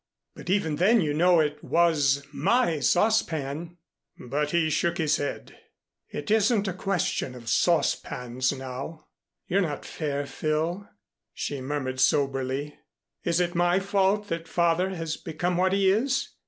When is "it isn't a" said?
6.09-6.73